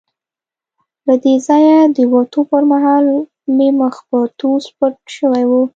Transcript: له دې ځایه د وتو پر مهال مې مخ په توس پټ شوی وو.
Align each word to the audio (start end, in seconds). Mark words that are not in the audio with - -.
له 1.07 1.15
دې 1.23 1.33
ځایه 1.47 1.79
د 1.95 1.97
وتو 2.13 2.39
پر 2.49 2.63
مهال 2.71 3.05
مې 3.55 3.69
مخ 3.79 3.95
په 4.09 4.19
توس 4.39 4.65
پټ 4.77 4.95
شوی 5.17 5.43
وو. 5.49 5.61